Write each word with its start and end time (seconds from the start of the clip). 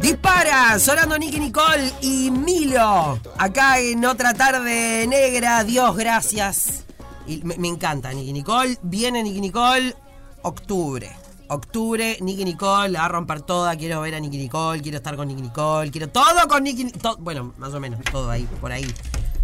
Dispara, 0.00 0.78
sonando 0.78 1.18
Nicky 1.18 1.38
Nicole 1.38 1.92
y 2.00 2.30
Milo. 2.30 3.20
Acá 3.36 3.78
en 3.78 4.04
otra 4.04 4.32
tarde 4.32 5.06
negra, 5.06 5.64
Dios 5.64 5.94
gracias. 5.96 6.84
Me 7.42 7.68
encanta 7.68 8.12
Nicky 8.12 8.32
Nicole. 8.32 8.78
Viene 8.82 9.22
Nicky 9.22 9.40
Nicole, 9.40 9.94
octubre. 10.42 11.10
Octubre, 11.48 12.16
Nicky 12.22 12.44
Nicole, 12.44 12.88
la 12.88 13.00
va 13.00 13.04
a 13.04 13.08
romper 13.08 13.42
toda. 13.42 13.76
Quiero 13.76 14.00
ver 14.00 14.14
a 14.14 14.20
Nicky 14.20 14.38
Nicole, 14.38 14.80
quiero 14.80 14.96
estar 14.96 15.14
con 15.14 15.28
Nicky 15.28 15.42
Nicole, 15.42 15.90
quiero 15.90 16.08
todo 16.08 16.48
con 16.48 16.64
Nicky 16.64 16.84
Nicole. 16.84 17.16
Bueno, 17.18 17.52
más 17.58 17.74
o 17.74 17.80
menos, 17.80 18.00
todo 18.10 18.30
ahí, 18.30 18.48
por 18.60 18.72
ahí. 18.72 18.90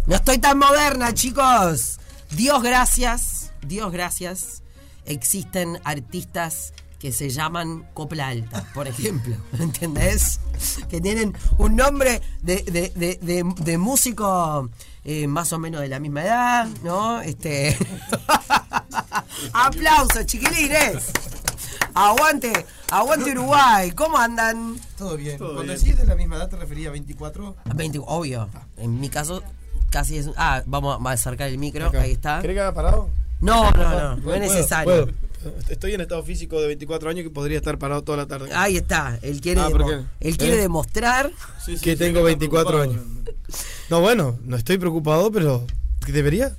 No 0.07 0.15
estoy 0.15 0.39
tan 0.39 0.57
moderna, 0.57 1.13
chicos. 1.13 1.99
Dios 2.31 2.63
gracias, 2.63 3.53
Dios 3.61 3.91
gracias. 3.91 4.63
Existen 5.05 5.79
artistas 5.83 6.73
que 7.03 7.11
se 7.11 7.29
llaman 7.29 7.83
Copla 7.93 8.29
Alta, 8.29 8.63
por 8.73 8.87
ejemplo. 8.87 9.35
¿Entendés? 9.59 10.39
Que 10.87 11.01
tienen 11.01 11.35
un 11.57 11.75
nombre 11.75 12.21
de, 12.41 12.63
de- 12.63 12.93
de- 12.95 13.19
de- 13.21 13.43
de 13.57 13.77
músico 13.77 14.69
eh, 15.03 15.27
más 15.27 15.51
o 15.51 15.59
menos 15.59 15.81
de 15.81 15.89
la 15.89 15.99
misma 15.99 16.23
edad, 16.23 16.67
¿no? 16.81 17.19
Este. 17.19 17.77
Aplausos, 19.51 20.25
chiquilines. 20.25 21.11
Aguante, 21.93 22.65
aguante 22.89 23.31
Uruguay. 23.31 23.91
¿Cómo 23.91 24.17
andan? 24.17 24.77
Todo 24.97 25.17
bien. 25.17 25.37
Cuando 25.37 25.63
decís 25.73 25.97
de 25.97 26.05
la 26.05 26.15
misma 26.15 26.37
edad 26.37 26.47
te 26.49 26.55
refería 26.55 26.87
a 26.87 26.91
24. 26.93 27.55
20, 27.75 27.99
obvio. 28.05 28.47
En 28.77 28.97
mi 29.01 29.09
caso, 29.09 29.43
casi 29.89 30.19
es. 30.19 30.29
Ah, 30.37 30.63
vamos 30.65 31.05
a 31.05 31.11
acercar 31.11 31.49
el 31.49 31.57
micro. 31.57 31.91
Ahí 31.99 32.13
está. 32.13 32.39
¿Querés 32.39 32.55
que 32.55 32.61
haga 32.61 32.73
parado? 32.73 33.09
No, 33.41 33.69
no, 33.71 33.89
no. 33.99 34.15
No 34.15 34.33
es 34.33 34.39
necesario. 34.39 35.07
puedo. 35.07 35.32
Estoy 35.69 35.93
en 35.93 36.01
estado 36.01 36.23
físico 36.23 36.59
de 36.61 36.67
24 36.67 37.09
años 37.09 37.23
que 37.23 37.29
podría 37.29 37.57
estar 37.57 37.77
parado 37.77 38.03
toda 38.03 38.17
la 38.19 38.25
tarde. 38.27 38.49
Ahí 38.53 38.77
está. 38.77 39.17
Él 39.21 39.41
quiere, 39.41 39.61
Ah, 39.61 39.69
él 40.19 40.37
quiere 40.37 40.55
¿Eh? 40.55 40.61
demostrar. 40.61 41.31
que 41.81 41.95
tengo 41.95 42.23
24 42.23 42.81
años. 42.81 43.03
No, 43.89 44.01
bueno, 44.01 44.37
no 44.43 44.57
estoy 44.57 44.77
preocupado, 44.77 45.31
pero 45.31 45.65
¿qué 46.05 46.11
debería? 46.11 46.55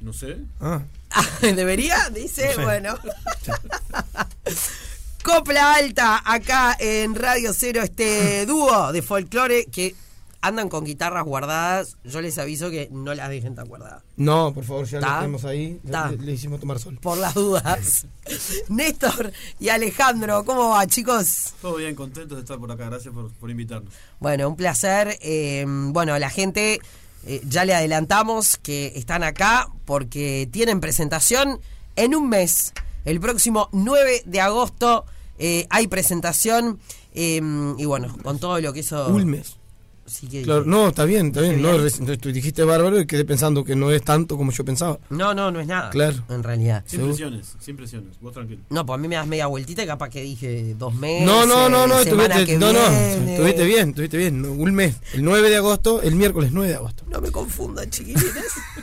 No 0.00 0.12
sé. 0.12 0.36
Ah, 0.60 0.82
Ah, 1.14 1.26
¿Debería? 1.42 2.08
Dice, 2.10 2.46
No 2.46 2.52
sé. 2.54 2.62
bueno. 2.62 2.98
Copla 5.22 5.74
Alta, 5.74 6.20
acá 6.24 6.74
en 6.80 7.14
Radio 7.14 7.52
Cero, 7.54 7.82
este 7.82 8.44
dúo 8.46 8.92
de 8.92 9.02
folclore 9.02 9.66
que 9.66 9.94
andan 10.42 10.68
con 10.68 10.84
guitarras 10.84 11.24
guardadas. 11.24 11.96
Yo 12.04 12.20
les 12.20 12.36
aviso 12.38 12.68
que 12.70 12.88
no 12.92 13.14
las 13.14 13.30
dejen 13.30 13.54
tan 13.54 13.66
guardadas. 13.68 14.02
no, 14.16 14.52
por 14.52 14.64
favor, 14.64 14.86
ya 14.86 15.00
lo 15.00 15.06
tenemos 15.06 15.44
ahí. 15.44 15.80
Le, 15.84 16.16
le 16.18 16.32
hicimos 16.32 16.60
tomar 16.60 16.78
sol. 16.78 16.98
Por 17.00 17.16
las 17.16 17.32
dudas. 17.34 18.06
Néstor 18.68 19.32
y 19.58 19.68
Alejandro, 19.70 20.44
¿cómo 20.44 20.70
va, 20.70 20.86
chicos? 20.86 21.54
Todo 21.62 21.76
bien, 21.76 21.94
contentos 21.94 22.36
de 22.36 22.42
estar 22.42 22.58
por 22.58 22.70
acá. 22.70 22.86
Gracias 22.86 23.14
por, 23.14 23.30
por 23.32 23.50
invitarnos. 23.50 23.92
Bueno, 24.20 24.48
un 24.48 24.56
placer. 24.56 25.18
Eh, 25.22 25.64
bueno, 25.66 26.18
la 26.18 26.28
gente 26.30 26.80
eh, 27.24 27.40
ya 27.46 27.64
le 27.64 27.74
adelantamos 27.74 28.56
que 28.56 28.92
están 28.96 29.22
acá 29.22 29.68
porque 29.84 30.48
tienen 30.52 30.80
presentación 30.80 31.60
en 31.96 32.14
un 32.14 32.28
mes. 32.28 32.72
El 33.04 33.20
próximo 33.20 33.68
9 33.72 34.22
de 34.26 34.40
agosto 34.40 35.04
eh, 35.38 35.66
hay 35.70 35.86
presentación. 35.86 36.80
eh, 37.14 37.40
y 37.78 37.84
bueno, 37.84 38.16
con 38.22 38.38
todo 38.38 38.60
lo 38.60 38.72
que 38.72 38.80
eso. 38.80 39.08
Un 39.08 39.26
mes. 39.26 39.56
Sí 40.04 40.26
que 40.26 40.42
Claro, 40.42 40.64
no, 40.64 40.88
está 40.88 41.04
bien, 41.04 41.28
está 41.28 41.40
bien. 41.40 41.62
No, 41.62 41.76
tú 42.18 42.32
dijiste 42.32 42.64
bárbaro 42.64 43.00
y 43.00 43.06
quedé 43.06 43.24
pensando 43.24 43.64
que 43.64 43.76
no 43.76 43.90
es 43.92 44.02
tanto 44.02 44.36
como 44.36 44.50
yo 44.52 44.64
pensaba. 44.64 44.98
no, 45.10 45.32
no, 45.34 45.50
no 45.50 45.60
es 45.60 45.66
nada. 45.66 45.90
Claro. 45.90 46.22
En 46.28 46.42
realidad. 46.42 46.82
Sin 46.86 46.98
Seguro. 46.98 47.14
presiones, 47.14 47.54
sin 47.60 47.76
presiones. 47.76 48.20
Vos 48.20 48.32
tranquilo. 48.32 48.60
No, 48.70 48.84
pues 48.84 48.94
a 48.96 48.98
mí 48.98 49.08
me 49.08 49.14
das 49.16 49.26
media 49.26 49.46
vueltita 49.46 49.82
y 49.84 49.86
capaz 49.86 50.10
que 50.10 50.22
dije 50.22 50.74
dos 50.78 50.94
meses. 50.94 51.26
No, 51.26 51.46
no, 51.46 51.68
no, 51.68 51.86
no, 51.86 51.98
estuviste, 51.98 52.58
no, 52.58 52.72
no, 52.72 52.86
estuviste 52.86 53.64
bien, 53.64 53.90
estuviste 53.90 54.16
bien. 54.16 54.44
Un 54.44 54.74
mes. 54.74 54.96
El 55.14 55.24
9 55.24 55.50
de 55.50 55.56
agosto, 55.56 56.02
el 56.02 56.16
miércoles 56.16 56.50
9 56.52 56.68
de 56.68 56.74
agosto. 56.74 57.04
No 57.08 57.20
me 57.20 57.30
confundan, 57.30 57.88
chiquilines. 57.90 58.32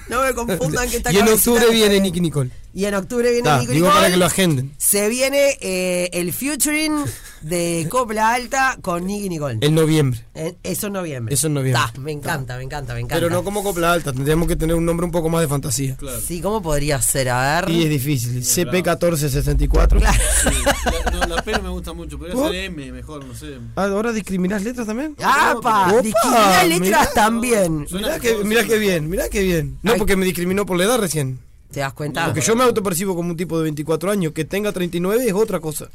No 0.08 0.24
me 0.24 0.34
confundan 0.34 0.90
que 0.90 0.97
está 0.97 1.12
y 1.12 1.18
en 1.18 1.28
octubre 1.28 1.69
viene 1.72 2.00
Nicky 2.00 2.22
Nicole. 2.22 2.50
Y 2.74 2.85
en 2.85 2.96
octubre 2.96 3.29
viene 3.31 3.44
Ta, 3.44 3.59
Nico 3.59 3.72
digo 3.74 3.85
Nicole. 3.88 4.00
para 4.02 4.12
que 4.12 4.18
lo 4.18 4.25
agenden. 4.25 4.74
Se 4.78 5.09
viene 5.09 5.58
eh, 5.62 6.09
el 6.13 6.31
featuring 6.34 7.03
de 7.42 7.88
Copla 7.90 8.34
Alta 8.34 8.78
con 8.82 9.06
Nicky 9.06 9.30
Nicole. 9.30 9.58
En 9.62 9.76
noviembre. 9.76 10.24
Eh, 10.36 10.56
eso 10.64 10.88
en 10.88 10.94
noviembre. 10.94 11.34
Eso 11.34 11.48
en 11.48 11.54
noviembre. 11.54 11.82
Ta, 11.94 12.00
me 12.00 12.12
encanta, 12.12 12.58
me 12.58 12.64
encanta, 12.64 12.94
me 12.94 13.00
encanta. 13.02 13.16
Pero 13.16 13.30
no 13.30 13.44
como 13.44 13.64
copla 13.64 13.94
alta, 13.94 14.12
tendríamos 14.14 14.48
que 14.48 14.56
tener 14.56 14.76
un 14.76 14.86
nombre 14.86 15.06
un 15.06 15.12
poco 15.12 15.30
más 15.30 15.42
de 15.42 15.48
fantasía. 15.48 15.96
Claro. 15.98 16.20
Sí, 16.20 16.42
¿cómo 16.42 16.62
podría 16.62 17.02
ser? 17.02 17.30
A 17.30 17.62
ver. 17.62 17.70
Y 17.70 17.84
es 17.84 17.90
difícil. 17.90 18.42
CP1464. 18.44 20.00
Claro. 20.00 20.24
Sí, 20.44 20.50
la, 21.12 21.12
no, 21.28 21.36
la 21.36 21.42
P 21.42 21.60
me 21.60 21.70
gusta 21.70 21.94
mucho. 21.94 22.18
Podría 22.18 22.36
¿Vos? 22.36 22.52
ser 22.52 22.56
M, 22.66 22.92
mejor, 22.92 23.24
no 23.26 23.34
sé. 23.36 23.58
Ah, 23.76 23.86
¿Ahora 23.86 24.12
discriminás 24.12 24.64
letras 24.64 24.88
también? 24.88 25.16
¡Apa! 25.24 25.88
Opa, 25.94 26.02
Discriminar 26.02 26.68
letras 26.68 26.80
mirá. 26.82 27.10
también. 27.14 27.88
Suena 27.88 28.08
Mirá 28.08 28.20
que, 28.20 28.36
mirá 28.44 28.64
bien, 28.64 29.10
mirá 29.10 29.30
que 29.30 29.42
bien. 29.42 29.78
No, 29.84 29.94
Ay. 29.94 29.98
porque 30.00 30.16
me 30.16 30.26
discriminó 30.26 30.66
por 30.66 30.78
la 30.78 30.86
edad 30.86 31.00
recién. 31.00 31.40
¿Te 31.72 31.82
das 31.82 31.94
cuenta? 31.94 32.26
Porque 32.26 32.42
yo 32.42 32.56
me 32.56 32.64
autopercibo 32.64 33.16
como 33.16 33.30
un 33.30 33.38
tipo 33.38 33.58
de 33.58 33.64
24 33.64 34.10
años. 34.12 34.34
Que 34.34 34.44
tenga 34.46 34.72
39 34.72 35.24
es 35.28 35.34
otra 35.34 35.60
cosa. 35.60 35.90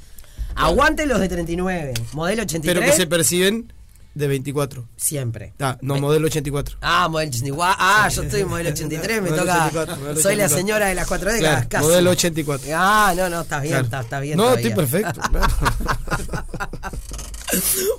Aguante 0.57 1.07
los 1.07 1.21
de 1.21 1.29
39. 1.29 1.95
Modelo 2.13 2.43
83. 2.43 2.75
Pero 2.75 2.91
que 2.93 2.97
se 2.97 3.07
perciben 3.07 3.73
de 4.15 4.29
24. 4.29 4.85
Siempre. 4.97 5.53
Ah, 5.59 5.77
no, 5.81 5.97
modelo 6.01 6.27
84. 6.27 6.77
Ah, 6.81 7.09
modelo 7.09 7.31
84. 7.31 7.77
Ah, 7.81 8.09
yo 8.09 8.23
estoy 8.23 8.41
en 8.43 8.49
modelo 8.49 8.71
83, 8.71 9.23
me 9.23 9.31
Modelo 9.31 9.43
toca. 9.43 9.55
84, 9.67 9.97
modelo 9.97 10.21
soy 10.21 10.37
la 10.37 10.45
84. 10.45 10.57
señora 10.57 10.87
de 10.87 10.95
las 10.95 11.07
cuatro 11.09 11.33
décadas, 11.33 11.55
Claro, 11.67 11.69
casi. 11.69 11.85
modelo 11.85 12.11
84. 12.11 12.69
Ah, 12.77 13.13
no, 13.17 13.29
no, 13.29 13.41
estás 13.41 13.63
bien, 13.63 13.73
Claro. 13.73 13.85
está, 13.87 14.01
está 14.01 14.21
bien. 14.21 14.37
No, 14.37 14.45
todavía. 14.45 14.69
estoy 14.69 14.85
perfecto. 14.85 15.21
claro. 15.31 15.47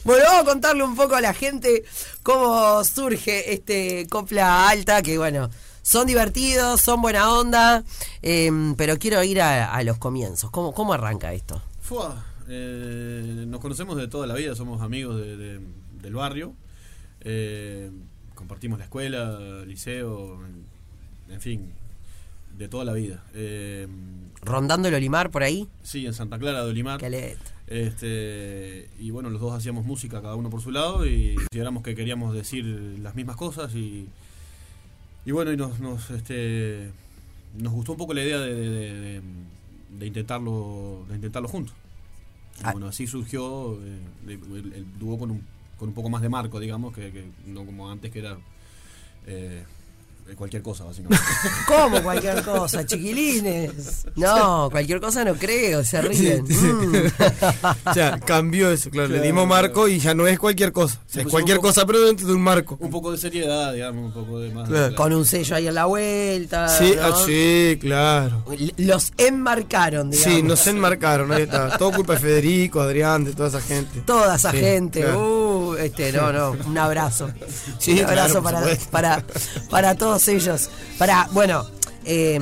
Bueno, 0.04 0.24
vamos 0.26 0.42
a 0.42 0.46
contarle 0.46 0.84
un 0.84 0.96
poco 0.96 1.16
a 1.16 1.22
la 1.22 1.34
gente 1.34 1.84
cómo 2.24 2.84
surge 2.84 3.54
este 3.54 4.06
copla 4.10 4.68
alta, 4.68 5.02
que 5.02 5.18
bueno, 5.18 5.50
son 5.82 6.08
divertidos, 6.08 6.82
son 6.82 7.02
buena 7.02 7.32
onda, 7.32 7.84
eh, 8.22 8.52
pero 8.76 8.98
quiero 8.98 9.24
ir 9.24 9.42
a, 9.42 9.72
a 9.74 9.84
los 9.84 9.98
comienzos. 9.98 10.52
¿Cómo, 10.52 10.74
¿Cómo 10.74 10.94
arranca 10.94 11.32
esto? 11.34 11.62
Fua, 11.82 12.22
eh, 12.48 13.46
nos 13.48 13.60
conocemos 13.60 13.98
de 13.98 14.08
toda 14.08 14.28
la 14.28 14.36
vida, 14.36 14.56
somos 14.56 14.82
amigos 14.82 15.18
de- 15.18 15.38
de- 15.38 15.60
del 16.02 16.14
barrio. 16.14 16.54
Eh, 17.22 17.90
compartimos 18.36 18.78
la 18.80 18.86
escuela, 18.86 19.64
liceo, 19.66 20.40
en, 20.46 21.34
en 21.34 21.42
fin, 21.42 21.72
de 22.58 22.68
toda 22.68 22.86
la 22.86 22.94
vida. 22.94 23.24
Eh, 23.34 23.88
Rondando 24.42 24.88
el 24.88 24.94
Olimar 24.94 25.32
por 25.32 25.44
ahí. 25.44 25.68
sí, 25.84 26.06
en 26.06 26.14
Santa 26.14 26.38
Clara 26.38 26.64
de 26.64 26.70
Olimar. 26.70 27.00
Este, 27.68 28.90
y 29.00 29.10
bueno, 29.10 29.30
los 29.32 29.42
dos 29.42 29.54
hacíamos 29.54 29.86
música, 29.86 30.22
cada 30.22 30.36
uno 30.36 30.50
por 30.52 30.62
su 30.62 30.72
lado, 30.72 31.06
y 31.08 31.34
consideramos 31.36 31.82
que 31.82 31.96
queríamos 31.96 32.34
decir 32.36 32.64
las 33.02 33.16
mismas 33.16 33.36
cosas 33.38 33.74
y, 33.74 34.08
y 35.26 35.32
bueno, 35.32 35.52
y 35.52 35.58
nos, 35.58 35.80
nos, 35.80 36.12
este, 36.12 36.92
nos 37.58 37.74
gustó 37.74 37.94
un 37.94 37.98
poco 37.98 38.14
la 38.14 38.24
idea 38.24 38.40
de, 38.40 38.54
de- 38.54 38.70
de- 38.70 38.94
de- 38.94 39.22
de 39.98 40.06
intentarlo, 40.06 41.06
de 41.10 41.16
intentarlo 41.16 41.48
juntos. 41.48 41.74
Ah. 42.64 42.72
bueno, 42.72 42.88
así 42.88 43.08
surgió 43.08 43.80
eh, 43.84 44.00
el, 44.28 44.86
dúo 44.98 45.18
con 45.18 45.32
un, 45.32 45.42
con 45.78 45.90
un 45.90 45.96
poco 45.96 46.10
más 46.10 46.22
de 46.22 46.30
marco, 46.30 46.60
digamos, 46.60 46.94
que, 46.94 47.12
que 47.12 47.26
no 47.46 47.66
como 47.66 47.90
antes 47.92 48.12
que 48.12 48.20
era 48.20 48.38
eh, 49.28 49.64
cualquier 50.36 50.62
cosa, 50.64 50.84
básicamente. 50.86 51.24
¿Cómo 51.68 52.02
cualquier 52.02 52.42
cosa, 52.44 52.86
chiquilines? 52.86 54.06
No, 54.16 54.70
cualquier 54.72 55.00
cosa 55.00 55.24
no 55.24 55.36
creo, 55.36 55.84
se 55.84 56.02
ríen. 56.02 56.46
Sí, 56.48 56.54
sí. 56.56 56.66
Mm. 56.66 56.96
O 57.90 57.94
sea, 57.94 58.20
cambió 58.20 58.70
eso, 58.72 58.90
claro. 58.90 59.10
Le 59.10 59.22
dimos 59.22 59.48
marco 59.48 59.88
y 59.88 60.00
ya 60.00 60.14
no 60.16 60.28
es 60.28 60.40
cualquier 60.40 60.72
cosa. 60.72 60.96
O 61.06 61.10
sea, 61.10 61.22
Sí, 61.22 61.28
es 61.28 61.32
cualquier 61.32 61.58
poco- 61.58 61.68
cosa, 61.70 61.86
pero 61.86 62.02
dentro 62.02 62.28
de 62.28 62.34
un 62.34 62.42
marco. 62.42 62.78
un 62.80 62.90
poco 62.90 63.12
de 63.12 63.18
seriedad, 63.18 63.74
digamos, 63.74 64.06
un 64.06 64.12
poco 64.14 64.40
de 64.40 64.52
más... 64.52 64.68
Claro. 64.68 64.96
Con 64.96 65.14
un 65.14 65.26
sello 65.26 65.56
ahí 65.56 65.68
en 65.68 65.76
la 65.76 65.86
vuelta. 65.86 66.68
Sí, 66.70 66.94
¿no? 66.96 67.02
ah, 67.04 67.24
sí, 67.26 67.78
claro. 67.80 68.44
Los 68.78 69.14
enmarcaron, 69.18 70.10
digamos. 70.12 70.34
Sí, 70.36 70.42
nos 70.44 70.66
enmarcaron, 70.68 71.32
ahí 71.32 71.44
está. 71.44 71.78
Todo 71.78 71.92
culpa 71.92 72.14
de 72.14 72.20
Federico, 72.20 72.82
Adrián, 72.82 73.24
de 73.24 73.34
toda 73.34 73.50
esa 73.50 73.62
gente. 73.62 74.02
Toda 74.02 74.36
esa 74.36 74.52
Sí, 74.52 74.58
gente. 74.58 75.02
claro. 75.02 75.20
Uh, 75.20 75.45
este, 75.78 76.12
no, 76.12 76.32
no, 76.34 76.52
un 76.68 76.78
abrazo. 76.78 77.30
Sí, 77.80 77.94
un 78.00 78.06
abrazo 78.06 78.42
para, 78.44 78.62
para, 78.92 79.24
para 79.70 79.96
todos 79.96 80.28
ellos. 80.28 80.70
Para, 80.98 81.28
bueno, 81.32 81.66
eh, 82.06 82.40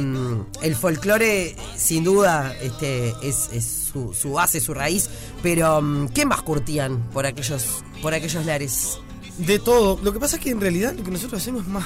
el 0.61 0.75
folclore, 0.75 1.55
sin 1.77 2.03
duda, 2.03 2.55
este, 2.61 3.13
es, 3.21 3.49
es 3.53 3.89
su, 3.91 4.13
su 4.13 4.33
base, 4.33 4.59
su 4.59 4.73
raíz. 4.73 5.09
Pero, 5.41 5.81
mm, 5.81 6.09
¿qué 6.09 6.25
más 6.25 6.41
curtían 6.41 7.09
por 7.11 7.25
aquellos, 7.25 7.83
por 8.01 8.13
aquellos 8.13 8.45
lares? 8.45 8.99
De 9.37 9.57
todo. 9.59 9.99
Lo 10.03 10.13
que 10.13 10.19
pasa 10.19 10.35
es 10.37 10.41
que 10.43 10.51
en 10.51 10.61
realidad 10.61 10.93
lo 10.95 11.03
que 11.03 11.11
nosotros 11.11 11.41
hacemos 11.41 11.63
es 11.63 11.67
más 11.67 11.85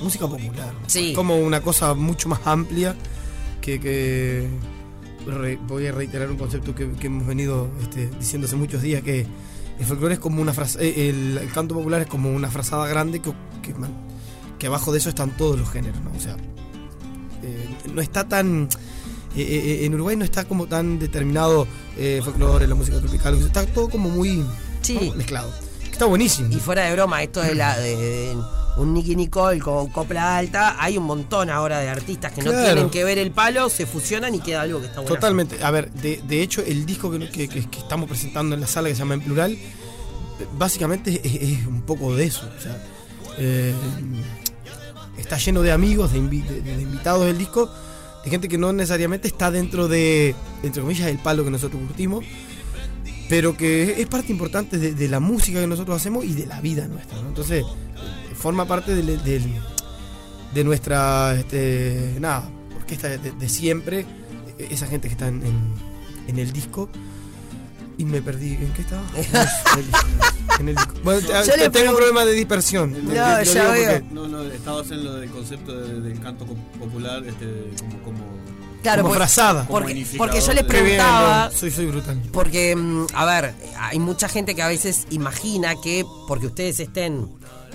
música 0.00 0.28
popular. 0.28 0.72
Sí. 0.86 1.12
Como 1.14 1.36
una 1.38 1.60
cosa 1.60 1.94
mucho 1.94 2.28
más 2.28 2.40
amplia 2.44 2.94
que. 3.60 3.80
que 3.80 4.48
re- 5.26 5.58
voy 5.66 5.86
a 5.88 5.92
reiterar 5.92 6.30
un 6.30 6.36
concepto 6.36 6.72
que, 6.74 6.88
que 6.92 7.08
hemos 7.08 7.26
venido 7.26 7.68
este, 7.82 8.08
diciendo 8.20 8.46
hace 8.46 8.54
muchos 8.56 8.80
días: 8.82 9.02
que 9.02 9.26
el 9.78 9.84
folclore 9.86 10.14
es 10.14 10.20
como 10.20 10.40
una 10.42 10.52
frase. 10.52 10.78
eh, 10.84 11.10
el, 11.10 11.38
el 11.38 11.52
canto 11.52 11.74
popular 11.74 12.00
es 12.02 12.06
como 12.08 12.30
una 12.30 12.50
frazada 12.50 12.86
grande 12.88 13.20
que, 13.20 13.32
que, 13.62 13.74
man- 13.74 13.94
que 14.58 14.66
abajo 14.68 14.92
de 14.92 14.98
eso 14.98 15.08
están 15.08 15.36
todos 15.36 15.58
los 15.58 15.68
géneros, 15.70 16.00
¿no? 16.02 16.10
O 16.16 16.20
sea, 16.20 16.36
eh, 17.42 17.68
no 17.92 18.00
está 18.00 18.26
tan 18.28 18.68
eh, 19.36 19.80
en 19.84 19.94
Uruguay 19.94 20.16
no 20.16 20.24
está 20.24 20.44
como 20.44 20.66
tan 20.66 20.98
determinado 20.98 21.66
folclore, 22.24 22.66
la 22.66 22.74
música 22.74 22.98
tropical, 23.00 23.34
está 23.38 23.66
todo 23.66 23.88
como 23.90 24.08
muy 24.08 24.44
Sí. 24.82 25.12
mezclado. 25.16 25.50
Está 25.90 26.04
buenísimo. 26.06 26.48
Y 26.52 26.56
fuera 26.60 26.84
de 26.84 26.92
broma, 26.92 27.22
esto 27.22 27.40
de 27.42 27.54
la 27.54 27.76
de, 27.78 27.96
de 27.96 28.36
un 28.76 28.92
Nicky 28.94 29.16
Nicole 29.16 29.58
con 29.60 29.88
copla 29.88 30.36
alta, 30.36 30.76
hay 30.78 30.98
un 30.98 31.04
montón 31.04 31.48
ahora 31.50 31.78
de 31.80 31.88
artistas 31.88 32.32
que 32.32 32.42
no 32.42 32.50
tienen 32.50 32.90
que 32.90 33.04
ver 33.04 33.18
el 33.18 33.30
palo, 33.30 33.68
se 33.70 33.86
fusionan 33.86 34.34
y 34.34 34.40
queda 34.40 34.62
algo 34.62 34.80
que 34.80 34.86
está 34.86 35.00
bueno. 35.00 35.14
Totalmente. 35.14 35.62
A 35.64 35.70
ver, 35.70 35.90
de, 35.92 36.20
de 36.26 36.42
hecho, 36.42 36.62
el 36.62 36.84
disco 36.84 37.10
que, 37.10 37.48
que- 37.48 37.58
estamos 37.78 38.08
presentando 38.08 38.54
en 38.54 38.60
la 38.60 38.66
sala 38.66 38.88
que 38.88 38.94
se 38.94 38.98
llama 39.00 39.14
En 39.14 39.20
Plural, 39.22 39.56
básicamente 40.58 41.20
es, 41.24 41.34
es 41.60 41.66
un 41.66 41.82
poco 41.82 42.14
de 42.14 42.24
eso. 42.26 42.48
O 42.58 42.60
sea, 42.60 42.76
eh, 43.38 43.72
está 45.16 45.38
lleno 45.38 45.62
de 45.62 45.72
amigos, 45.72 46.12
de, 46.12 46.18
invi- 46.20 46.44
de- 46.46 46.60
de 46.60 46.82
invitados 46.82 47.24
del 47.26 47.38
disco, 47.38 47.70
de 48.24 48.30
gente 48.30 48.48
que 48.48 48.58
no 48.58 48.72
necesariamente 48.72 49.28
está 49.28 49.50
dentro 49.50 49.88
de, 49.88 50.34
entre 50.62 50.82
comillas, 50.82 51.06
el 51.08 51.18
palo 51.18 51.44
que 51.44 51.50
nosotros 51.50 51.80
curtimos, 51.80 52.24
pero 53.28 53.56
que 53.56 54.00
es 54.00 54.06
parte 54.06 54.30
importante 54.32 54.78
de, 54.78 54.92
de 54.94 55.08
la 55.08 55.20
música 55.20 55.60
que 55.60 55.66
nosotros 55.66 55.96
hacemos 55.96 56.24
y 56.24 56.32
de 56.34 56.46
la 56.46 56.60
vida 56.60 56.86
nuestra. 56.86 57.20
¿no? 57.22 57.28
Entonces, 57.28 57.64
forma 58.46 58.64
parte 58.64 58.94
del- 58.94 59.22
de 60.54 60.64
nuestra, 60.64 61.34
este, 61.34 62.14
nada, 62.20 62.48
orquesta 62.76 63.08
de, 63.08 63.32
de 63.32 63.48
siempre, 63.48 64.06
esa 64.58 64.86
gente 64.86 65.08
que 65.08 65.12
está 65.14 65.26
en, 65.26 65.44
en- 65.44 65.74
en 66.28 66.38
el 66.38 66.52
disco. 66.52 66.88
Y 67.98 68.04
me 68.04 68.22
perdí. 68.22 68.52
¿En 68.54 68.72
qué 68.74 68.82
estaba? 68.82 69.02
en 70.60 70.68
el 70.68 70.76
disco. 70.76 70.94
Bueno, 71.02 71.26
tengo 71.72 71.90
un 71.90 71.96
problema 71.96 72.24
de 72.24 72.32
dispersión. 72.34 72.92
No, 73.04 73.12
ya 73.14 73.38
veo. 73.38 73.90
porque- 74.00 74.04
No, 74.14 74.28
no, 74.28 74.42
estabas 74.44 74.90
en 74.92 75.02
lo 75.04 75.14
del 75.14 75.28
concepto 75.30 75.76
de- 75.76 76.00
del 76.02 76.20
canto 76.20 76.46
popular, 76.78 77.24
este, 77.26 77.46
como, 77.80 77.98
como, 78.04 78.18
Claro, 78.82 79.02
como 79.02 79.14
porque- 79.14 79.18
frazada. 79.26 79.66
Porque, 79.66 79.94
yo 80.04 80.22
les 80.28 80.46
de- 80.46 80.52
bien, 80.54 80.66
preguntaba, 80.66 81.50
soy, 81.50 81.70
soy 81.72 81.86
brutal. 81.86 82.22
porque, 82.32 82.76
mm, 82.76 83.06
a 83.14 83.24
ver, 83.24 83.54
hay 83.80 83.98
mucha 83.98 84.28
gente 84.28 84.54
que 84.54 84.62
a 84.62 84.68
veces 84.68 85.06
imagina 85.10 85.74
que 85.82 86.04
porque 86.28 86.46
ustedes 86.46 86.78
estén 86.78 87.28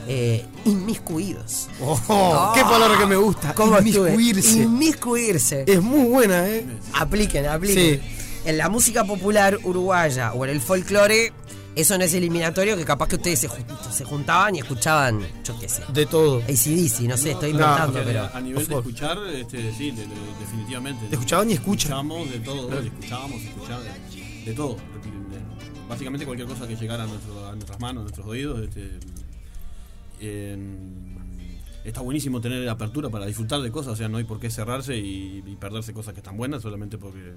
eh, 0.08 0.46
inmiscuidos. 0.66 1.68
Oh, 1.82 2.52
qué 2.56 2.62
palabra 2.62 2.98
que 2.98 3.06
me 3.06 3.16
gusta. 3.16 3.54
¿Cómo? 3.54 3.78
Inmiscuirse. 3.80 4.64
Inmiscuirse. 4.64 5.64
Es 5.68 5.82
muy 5.82 6.08
buena, 6.08 6.48
¿eh? 6.48 6.66
Apliquen, 6.94 7.46
apliquen. 7.48 8.02
En 8.46 8.58
la 8.58 8.70
música 8.70 9.04
popular 9.06 9.60
uruguaya 9.64 10.34
o 10.34 10.44
en 10.46 10.52
el 10.52 10.62
folclore, 10.62 11.32
eso 11.76 11.98
no 11.98 12.04
es 12.04 12.14
eliminatorio, 12.14 12.76
que 12.76 12.84
capaz 12.84 13.08
que 13.08 13.16
ustedes 13.18 13.40
se, 13.40 13.50
se 13.92 14.04
juntaban 14.04 14.56
y 14.56 14.60
escuchaban, 14.60 15.22
yo 15.44 15.58
qué 15.60 15.70
sé, 15.70 15.84
De 15.94 16.06
todo. 16.06 16.40
ACDC, 16.40 17.02
no 17.02 17.16
sé, 17.18 17.32
estoy 17.32 17.54
No, 17.54 17.60
inventando, 17.60 18.02
pero... 18.04 18.30
a, 18.34 18.42
nivel 18.42 18.68
de 18.68 18.76
escuchar, 18.76 19.18
este, 19.34 19.72
sí, 19.78 19.92
de- 19.92 20.02
de- 20.08 20.16
definitivamente. 20.40 21.06
Te 21.08 21.16
escuchaban 21.16 21.50
y 21.50 21.54
escuchan. 21.54 21.92
Escuchamos 21.92 22.32
de 22.32 22.40
todo, 22.40 22.80
escuchábamos, 22.82 23.42
escuchábamos, 23.44 23.86
de 24.46 24.54
todo. 24.54 24.76
De- 24.76 24.82
Básicamente 25.88 26.26
cualquier 26.26 26.48
cosa 26.50 26.68
que 26.68 26.76
llegara 26.76 27.04
a, 27.04 27.08
nuestro- 27.08 27.48
a 27.48 27.52
nuestras 27.54 27.80
manos, 27.80 28.02
a 28.02 28.04
nuestros 28.04 28.26
oídos. 28.28 28.62
Este, 28.62 28.90
está 31.84 32.02
buenísimo 32.02 32.42
tener 32.42 32.68
apertura 32.70 33.10
para 33.10 33.26
disfrutar 33.26 33.62
de 33.62 33.72
cosas, 33.72 33.94
o 33.94 33.96
sea, 33.96 34.10
no 34.10 34.18
hay 34.18 34.24
por 34.24 34.40
qué 34.40 34.50
cerrarse 34.50 34.98
y, 34.98 35.44
y 35.46 35.56
perderse 35.56 35.94
cosas 35.94 36.14
que 36.14 36.20
están 36.20 36.38
buenas 36.38 36.62
solamente 36.62 36.98
porque. 36.98 37.34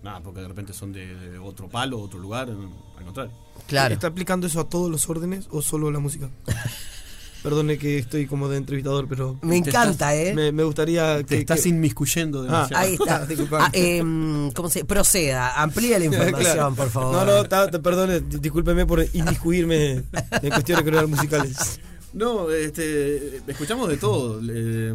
Nada, 0.00 0.20
porque 0.20 0.40
de 0.40 0.46
repente 0.46 0.72
son 0.72 0.92
de, 0.92 1.12
de 1.12 1.38
otro 1.38 1.68
palo, 1.68 1.98
otro 1.98 2.20
lugar, 2.20 2.48
al 2.48 3.04
contrario. 3.04 3.32
Claro. 3.66 3.94
¿Está 3.94 4.06
aplicando 4.06 4.46
eso 4.46 4.60
a 4.60 4.68
todos 4.68 4.88
los 4.88 5.10
órdenes 5.10 5.48
o 5.50 5.60
solo 5.60 5.90
la 5.90 5.98
música? 5.98 6.30
Perdone 7.42 7.78
que 7.78 7.98
estoy 7.98 8.26
como 8.26 8.48
de 8.48 8.56
entrevistador, 8.56 9.06
pero 9.08 9.38
Me 9.42 9.60
te 9.62 9.70
encanta, 9.70 10.14
¿eh? 10.14 10.34
me, 10.34 10.50
me 10.50 10.64
gustaría 10.64 11.18
Te 11.18 11.24
que... 11.24 11.38
estás 11.38 11.62
que- 11.62 11.68
inmiscuyendo 11.68 12.42
demasiado. 12.42 12.82
Ahí 12.84 12.94
está. 12.94 13.26
Disculpame. 13.26 13.64
Ah, 13.64 13.70
em, 13.72 14.50
¿Cómo 14.52 14.68
se 14.68 14.84
Proceda, 14.84 15.60
amplía 15.62 15.98
la 15.98 16.04
información, 16.06 16.40
Claro. 16.54 16.74
por 16.74 16.90
favor. 16.90 17.12
No, 17.14 17.24
no, 17.24 17.44
ta- 17.48 17.70
ta- 17.70 17.78
perdone, 17.80 18.20
di- 18.20 18.38
discúlpeme 18.38 18.86
por 18.86 19.04
inmiscuirme 19.12 20.02
en 20.42 20.50
cuestiones 20.50 20.86
eran 20.86 21.10
musicales. 21.10 21.80
No, 22.14 22.50
este, 22.50 23.36
escuchamos 23.46 23.86
de 23.86 23.98
todo 23.98 24.40
eh, 24.50 24.94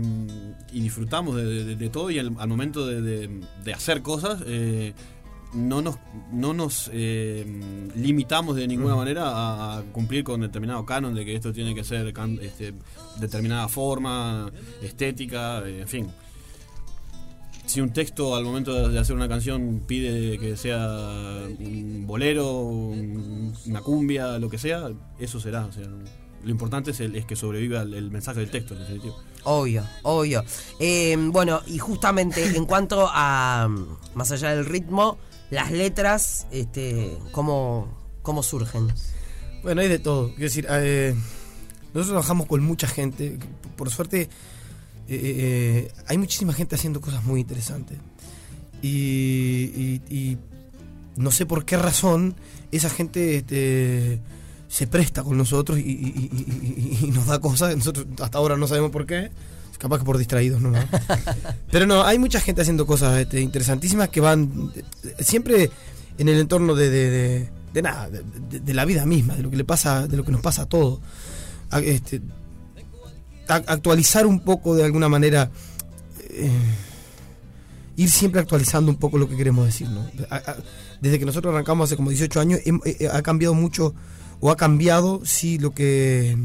y 0.72 0.82
disfrutamos 0.82 1.36
de, 1.36 1.46
de- 1.64 1.76
de 1.76 1.90
todo 1.90 2.10
y 2.10 2.18
al, 2.18 2.32
al 2.40 2.48
momento 2.50 2.88
de, 2.88 3.02
de- 3.04 3.40
de 3.64 3.74
hacer 3.74 4.02
cosas 4.02 4.40
eh, 4.48 4.94
no 5.54 5.82
nos, 5.82 5.98
no 6.32 6.54
nos 6.54 6.90
eh, 6.94 7.46
limitamos 7.96 8.56
de 8.56 8.68
ninguna 8.68 8.96
manera 8.96 9.28
a, 9.30 9.78
a 9.78 9.82
cumplir 9.92 10.24
con 10.24 10.42
determinado 10.42 10.86
canon 10.86 11.14
de 11.14 11.26
que 11.26 11.36
esto 11.36 11.54
tiene 11.54 11.76
que 11.76 11.84
ser 11.84 12.12
can- 12.14 12.40
este, 12.42 12.74
determinada 13.20 13.68
forma, 13.68 14.52
estética, 14.82 15.60
eh, 15.68 15.82
en 15.82 15.88
fin. 15.88 16.08
Si 17.66 17.80
un 17.80 17.92
texto 17.94 18.36
al 18.36 18.44
momento 18.44 18.90
de 18.90 19.00
hacer 19.00 19.16
una 19.16 19.30
canción 19.30 19.84
pide 19.88 20.38
que 20.38 20.58
sea 20.58 21.48
un 21.60 22.04
bolero, 22.06 22.60
un- 22.62 23.54
una 23.68 23.82
cumbia, 23.82 24.38
lo 24.38 24.50
que 24.50 24.58
sea, 24.58 24.90
eso 25.20 25.40
será. 25.40 25.66
o 25.66 25.72
sea, 25.72 25.86
lo 26.44 26.50
importante 26.50 26.92
es, 26.92 27.00
el- 27.00 27.16
es 27.16 27.26
que 27.26 27.36
sobreviva 27.38 27.84
el, 27.84 27.94
el 27.94 28.12
mensaje 28.12 28.42
del 28.42 28.52
texto, 28.52 28.74
en 28.74 28.82
definitiva. 28.82 29.16
Obvio, 29.46 29.84
obvio. 30.04 30.44
Eh, 30.80 31.16
bueno, 31.32 31.62
y 31.68 31.78
justamente 31.78 32.44
en 32.58 32.66
cuanto 32.66 33.08
a, 33.10 33.70
más 34.14 34.32
allá 34.32 34.54
del 34.56 34.66
ritmo, 34.66 35.18
las 35.50 35.72
letras, 35.72 36.48
este, 36.52 37.18
¿cómo, 37.32 37.88
cómo 38.22 38.44
surgen? 38.44 38.88
Bueno, 39.64 39.82
hay 39.82 39.88
de 39.88 40.00
todo. 40.00 40.28
Quiero 40.30 40.44
decir, 40.44 40.68
eh, 40.70 41.14
nosotros 41.94 42.08
trabajamos 42.10 42.48
con 42.48 42.64
mucha 42.64 42.88
gente. 42.88 43.38
Por 43.76 43.90
suerte, 43.90 44.22
eh, 44.24 44.30
eh, 45.08 45.92
hay 46.08 46.18
muchísima 46.18 46.54
gente 46.54 46.76
haciendo 46.76 47.00
cosas 47.02 47.24
muy 47.24 47.42
interesantes. 47.42 47.98
Y, 48.82 50.38
no 51.16 51.30
sé 51.32 51.46
por 51.46 51.64
qué 51.64 51.78
razón 51.78 52.36
esa 52.72 52.90
gente 52.90 53.38
este, 53.38 54.20
se 54.68 54.88
presta 54.88 55.24
con 55.24 55.38
nosotros 55.38 55.78
y- 55.78 56.30
y 57.04 57.12
nos 57.12 57.28
da 57.28 57.40
cosas. 57.40 57.78
Nosotros 57.78 58.08
hasta 58.22 58.38
ahora 58.40 58.58
no 58.58 58.68
sabemos 58.68 58.92
por 58.92 59.06
qué. 59.06 59.30
Capaz 59.78 60.00
que 60.00 60.06
por 60.06 60.18
distraídos 60.18 60.62
nomás. 60.62 60.86
Pero 61.72 61.86
no, 61.86 62.04
hay 62.04 62.18
mucha 62.20 62.40
gente 62.40 62.62
haciendo 62.62 62.86
cosas 62.86 63.20
este, 63.20 63.42
interesantísimas 63.42 64.10
que 64.10 64.22
van 64.22 64.72
siempre 65.20 65.70
en 66.18 66.30
el 66.30 66.40
entorno 66.40 66.74
de, 66.76 66.90
de- 66.90 67.10
de- 67.10 67.50
de 67.74 67.82
nada, 67.82 68.08
de, 68.10 68.74
la 68.74 68.86
vida 68.86 69.06
misma, 69.06 69.36
de 69.36 69.42
lo 69.44 69.50
que 69.50 69.58
le 69.58 69.64
pasa, 69.66 70.08
de 70.08 70.16
lo 70.16 70.24
que 70.24 70.32
nos 70.32 70.42
pasa 70.42 70.62
a 70.62 70.66
todos. 70.68 71.00
A- 71.72 71.80
este, 71.80 72.22
a- 73.50 73.56
actualizar 73.56 74.26
un 74.28 74.40
poco 74.42 74.76
de 74.76 74.86
alguna 74.86 75.10
manera, 75.10 75.50
eh, 76.30 76.52
ir 77.98 78.10
siempre 78.10 78.40
actualizando 78.42 78.92
un 78.92 78.98
poco 78.98 79.18
lo 79.18 79.28
que 79.28 79.36
queremos 79.36 79.66
decir. 79.66 79.90
¿no? 79.90 80.06
Desde 81.02 81.20
que 81.20 81.26
nosotros 81.26 81.52
arrancamos 81.54 81.90
hace 81.90 81.96
como 81.98 82.10
18 82.12 82.40
años, 82.40 82.60
eh, 82.64 83.10
ha 83.12 83.22
cambiado 83.22 83.54
mucho, 83.54 83.94
o 84.40 84.52
ha 84.52 84.56
cambiado, 84.56 85.22
sí, 85.26 85.58
lo 85.58 85.72
que 85.72 86.38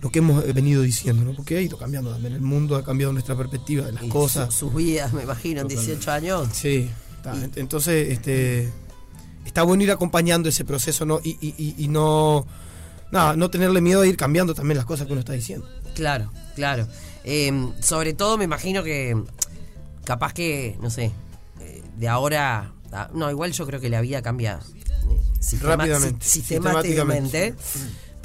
lo 0.00 0.10
que 0.10 0.18
hemos 0.20 0.44
venido 0.54 0.82
diciendo, 0.82 1.24
¿no? 1.24 1.32
Porque 1.34 1.56
ha 1.56 1.60
ido 1.60 1.78
cambiando 1.78 2.10
también 2.12 2.34
el 2.34 2.40
mundo, 2.42 2.76
ha 2.76 2.84
cambiado 2.84 3.12
nuestra 3.12 3.34
perspectiva 3.36 3.86
de 3.86 3.92
las 3.92 4.02
Y 4.04 4.08
cosas. 4.08 4.52
su- 4.52 4.66
sus 4.66 4.74
vidas, 4.74 5.12
me 5.12 5.22
imagino, 5.22 5.62
en 5.62 5.68
18 5.68 6.10
años. 6.12 6.48
Sí, 6.52 6.90
está. 7.16 7.34
entonces 7.56 8.10
este 8.12 8.70
está 9.44 9.62
bueno 9.62 9.82
ir 9.84 9.90
acompañando 9.90 10.48
ese 10.48 10.64
proceso 10.64 11.04
¿no? 11.06 11.20
y, 11.24 11.30
y- 11.40 11.54
y- 11.56 11.74
y 11.84 11.88
no, 11.88 12.46
nada, 13.10 13.36
no 13.36 13.48
tenerle 13.50 13.80
miedo 13.80 14.02
a 14.02 14.06
ir 14.06 14.16
cambiando 14.16 14.54
también 14.54 14.76
las 14.76 14.86
cosas 14.86 15.06
que 15.06 15.12
uno 15.12 15.20
está 15.20 15.32
diciendo. 15.32 15.66
Claro, 15.94 16.30
claro. 16.54 16.86
Eh, 17.24 17.52
sobre 17.80 18.12
todo 18.12 18.36
me 18.38 18.44
imagino 18.44 18.82
que 18.82 19.16
capaz 20.04 20.32
que, 20.34 20.76
no 20.80 20.90
sé, 20.90 21.10
eh, 21.60 21.82
de 21.96 22.08
ahora... 22.08 22.72
no, 23.14 23.30
igual 23.30 23.52
yo 23.52 23.66
creo 23.66 23.80
que 23.80 23.88
la 23.88 24.00
vida 24.00 24.20
cambia 24.22 24.60
eh, 25.10 25.20
sistema- 25.40 25.76
Rápidamente, 25.76 26.24
si- 26.26 26.40
sistemáticamente. 26.40 27.54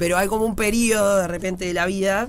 Pero 0.02 0.18
hay 0.18 0.26
como 0.26 0.44
un 0.44 0.56
periodo 0.56 1.18
de 1.18 1.28
repente 1.28 1.64
de 1.64 1.72
la 1.74 1.86
vida, 1.86 2.28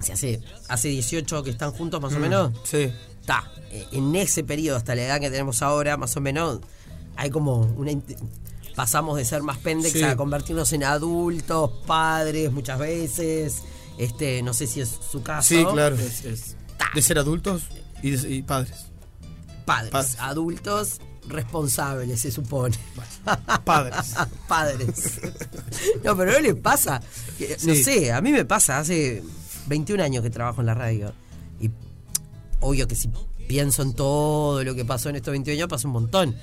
se 0.00 0.12
hace, 0.14 0.40
hace 0.68 0.88
18 0.88 1.44
que 1.44 1.50
están 1.50 1.70
juntos 1.70 2.00
más 2.00 2.12
o 2.14 2.18
menos, 2.18 2.50
Sí. 2.64 2.90
está, 3.20 3.48
eh, 3.70 3.86
en 3.92 4.16
ese 4.16 4.42
periodo 4.42 4.76
hasta 4.76 4.96
la 4.96 5.02
edad 5.04 5.20
que 5.20 5.30
tenemos 5.30 5.62
ahora, 5.62 5.96
más 5.96 6.16
o 6.16 6.20
menos, 6.20 6.58
hay 7.14 7.30
como 7.30 7.60
una... 7.76 7.92
Pasamos 8.74 9.18
de 9.18 9.24
ser 9.24 9.44
más 9.44 9.56
pendex 9.58 9.92
Sí. 9.92 10.02
a 10.02 10.16
convertirnos 10.16 10.72
en 10.72 10.82
adultos, 10.82 11.70
padres 11.86 12.50
muchas 12.50 12.76
veces. 12.80 13.62
Este, 13.98 14.42
no 14.42 14.52
sé 14.52 14.66
si 14.66 14.80
es 14.80 14.98
su 15.08 15.22
caso. 15.22 15.46
Sí, 15.46 15.64
claro. 15.64 15.94
Es- 15.94 16.24
es- 16.24 16.56
De 16.92 17.02
ser 17.02 17.20
adultos 17.20 17.62
y, 18.02 18.10
de- 18.10 18.34
y 18.34 18.42
padres. 18.42 18.86
Padres, 19.64 19.92
Padres. 19.92 20.16
adultos 20.18 21.00
responsables, 21.28 22.20
se 22.20 22.30
supone. 22.30 22.76
Padres. 23.64 24.14
Padres. 24.48 25.20
No, 26.04 26.16
pero 26.16 26.32
no 26.32 26.40
les 26.40 26.54
pasa. 26.54 27.00
No 27.64 27.74
Sí. 27.74 27.84
sé, 27.84 28.12
a 28.12 28.20
mí 28.20 28.32
me 28.32 28.44
pasa. 28.44 28.78
Hace 28.78 29.22
21 29.66 30.02
años 30.02 30.22
que 30.22 30.30
trabajo 30.30 30.60
en 30.60 30.66
la 30.66 30.74
radio. 30.74 31.12
Y 31.60 31.70
obvio 32.60 32.86
que 32.88 32.94
si 32.94 33.10
pienso 33.48 33.82
en 33.82 33.94
todo 33.94 34.62
lo 34.64 34.74
que 34.74 34.84
pasó 34.84 35.08
en 35.08 35.16
estos 35.16 35.32
21 35.32 35.56
años, 35.58 35.68
pasó 35.68 35.88
un 35.88 35.92
montón. 35.94 36.36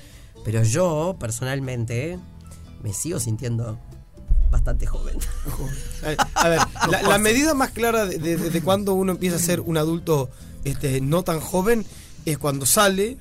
Pero 0.44 0.62
yo, 0.62 1.16
personalmente, 1.18 2.18
me 2.82 2.92
sigo 2.92 3.18
sintiendo 3.20 3.78
bastante 4.50 4.86
joven. 4.86 5.16
A 6.34 6.40
a 6.44 6.48
ver, 6.48 6.58
la, 6.90 7.02
la 7.02 7.18
medida 7.18 7.54
más 7.54 7.70
clara 7.70 8.04
de, 8.06 8.18
de- 8.18 8.36
de 8.50 8.62
cuando 8.62 8.94
uno 8.94 9.12
empieza 9.12 9.36
a 9.36 9.40
ser 9.40 9.60
un 9.60 9.76
adulto 9.78 10.30
este, 10.64 11.00
no 11.00 11.22
tan 11.24 11.40
joven 11.40 11.84
es 12.24 12.38
cuando 12.38 12.64
sale, 12.66 13.18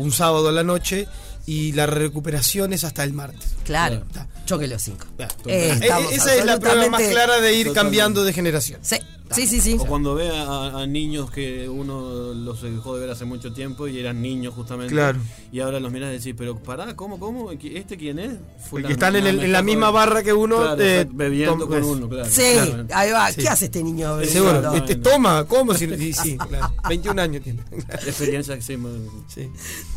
un 0.00 0.12
sábado 0.12 0.48
a 0.48 0.52
la 0.52 0.62
noche, 0.64 1.06
y 1.46 1.72
la 1.72 1.86
recuperación 1.86 2.72
es 2.72 2.84
hasta 2.84 3.02
el 3.04 3.12
martes. 3.12 3.54
Claro. 3.64 4.04
Claro. 4.12 4.28
Choque 4.46 4.66
los 4.66 4.82
cinco. 4.82 5.06
Claro. 5.16 5.34
Eh, 5.46 5.78
Eh, 5.82 5.90
Esa 6.12 6.34
es 6.34 6.44
la 6.44 6.58
prueba 6.58 6.88
más 6.88 7.02
clara 7.02 7.40
de 7.40 7.54
ir 7.54 7.66
Totalmente. 7.68 7.74
cambiando 7.74 8.24
de 8.24 8.32
generación. 8.32 8.80
Sí, 8.82 8.96
sí, 9.30 9.46
sí. 9.46 9.60
sí. 9.60 9.76
O 9.78 9.84
cuando 9.86 10.14
ve 10.14 10.28
a, 10.30 10.78
a 10.80 10.86
niños 10.86 11.30
que 11.30 11.68
uno 11.68 12.34
los 12.34 12.62
dejó 12.62 12.94
de 12.94 13.00
ver 13.02 13.10
hace 13.10 13.24
mucho 13.24 13.52
tiempo 13.52 13.88
y 13.88 13.98
eran 13.98 14.20
niños 14.22 14.54
justamente. 14.54 14.92
Claro. 14.92 15.18
Y 15.52 15.60
ahora 15.60 15.80
los 15.80 15.90
mirás 15.92 16.10
y 16.10 16.18
decís, 16.18 16.34
pero 16.36 16.56
pará, 16.58 16.94
¿cómo, 16.96 17.18
cómo? 17.18 17.50
¿Este 17.52 17.96
quién 17.96 18.18
es? 18.18 18.32
Porque 18.70 18.92
están 18.92 19.16
en, 19.16 19.26
el- 19.26 19.40
en 19.40 19.52
la 19.52 19.62
misma 19.62 19.90
barra 19.90 20.22
que 20.22 20.32
uno. 20.32 20.56
Claro, 20.58 20.82
eh, 20.82 21.08
bebiendo 21.10 21.66
con 21.68 21.82
uno, 21.84 22.08
claro. 22.08 22.28
Sí, 22.30 22.42
Claro. 22.54 22.86
ahí 22.94 23.10
va. 23.10 23.30
Sí. 23.32 23.40
¿Qué 23.42 23.48
hace 23.48 23.64
este 23.66 23.82
niño? 23.82 24.22
Seguro. 24.24 24.74
Este, 24.74 24.96
toma, 24.96 25.44
¿cómo? 25.46 25.74
Sí, 25.74 26.12
sí, 26.12 26.36
claro. 26.48 26.72
21 26.88 27.20
años 27.22 27.42
tiene. 27.42 27.62
Experiencia 27.88 28.54
que 28.56 28.62
sí, 28.62 28.76
me- 28.76 28.90
Sí. 29.28 29.48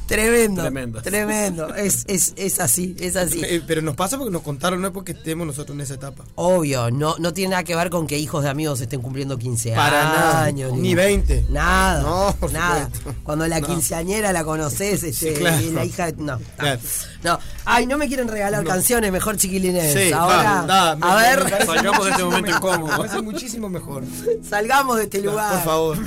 Tremendo. 0.07 0.61
Tremendo. 0.61 1.01
Tremendo. 1.01 1.75
Es, 1.75 2.03
es, 2.07 2.33
es 2.35 2.59
así, 2.59 2.95
es 2.99 3.15
así. 3.15 3.41
Eh, 3.43 3.61
Pero 3.65 3.81
nos 3.81 3.95
pasa 3.95 4.17
porque 4.17 4.31
nos 4.31 4.41
contaron, 4.41 4.81
no 4.81 4.87
es 4.87 4.93
porque 4.93 5.13
estemos 5.13 5.47
nosotros 5.47 5.75
en 5.75 5.81
esa 5.81 5.93
etapa. 5.93 6.25
Obvio, 6.35 6.91
no, 6.91 7.15
no 7.19 7.33
tiene 7.33 7.51
nada 7.51 7.63
que 7.63 7.73
ver 7.75 7.89
con 7.89 8.05
que 8.05 8.19
hijos 8.19 8.43
de 8.43 8.49
amigos 8.49 8.81
estén 8.81 9.01
cumpliendo 9.01 9.22
15 9.37 9.71
Para 9.73 10.03
nada. 10.03 10.43
años. 10.43 10.73
Ni 10.73 10.93
20. 10.95 11.45
Nada. 11.49 12.01
No, 12.01 12.35
nada. 12.51 12.89
supuesto. 12.93 13.15
Cuando 13.23 13.47
la 13.47 13.59
No. 13.59 13.67
quinceañera 13.67 14.31
la 14.33 14.43
conoces, 14.43 15.03
este, 15.03 15.33
Sí, 15.33 15.39
claro. 15.39 15.61
y 15.61 15.71
la 15.71 15.85
hija. 15.85 16.11
No. 16.17 16.39
Claro. 16.57 16.79
No. 17.23 17.39
Ay, 17.65 17.85
no 17.87 17.97
me 17.97 18.07
quieren 18.07 18.27
regalar 18.27 18.63
No. 18.63 18.69
canciones, 18.69 19.11
mejor 19.11 19.37
chiquilines. 19.37 19.93
Sí, 19.93 20.11
Ahora, 20.13 20.61
va, 20.61 20.65
da, 20.65 20.91
a 20.91 20.95
me- 20.95 21.21
ver, 21.21 21.43
me 21.59 21.65
Salgamos 21.65 22.05
de 22.05 22.11
este 22.11 22.23
muchísimo 22.23 22.29
momento 22.31 22.47
mejor, 22.51 22.73
incómodo. 22.73 22.91
Me 22.91 22.97
parece 22.97 23.21
muchísimo 23.21 23.69
mejor. 23.69 24.03
salgamos 24.47 24.97
de 24.97 25.03
este 25.03 25.21
lugar. 25.21 25.53
Por 25.55 25.63
favor. 25.63 25.97